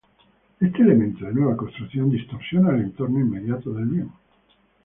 [0.59, 4.09] Este elemento de nueva construcción distorsiona el entorno inmediato del bien.